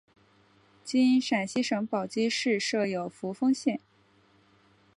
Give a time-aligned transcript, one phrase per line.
[0.83, 3.79] 今陕西省宝鸡市设有扶风县。